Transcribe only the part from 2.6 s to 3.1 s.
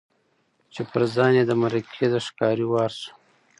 وار سو